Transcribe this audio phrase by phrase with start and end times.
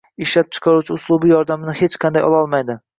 [0.25, 2.83] Ishlab chiqaruvchi uslubi yordamni hech joydan ololmaydi.